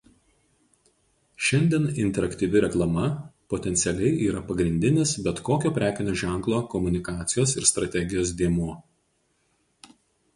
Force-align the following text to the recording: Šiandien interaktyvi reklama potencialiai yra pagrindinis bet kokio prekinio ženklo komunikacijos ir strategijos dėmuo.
Šiandien 1.47 1.83
interaktyvi 2.05 2.61
reklama 2.63 3.03
potencialiai 3.55 4.13
yra 4.29 4.41
pagrindinis 4.47 5.13
bet 5.27 5.41
kokio 5.49 5.73
prekinio 5.75 6.15
ženklo 6.23 6.63
komunikacijos 6.73 7.53
ir 7.63 7.69
strategijos 7.73 8.33
dėmuo. 8.41 8.75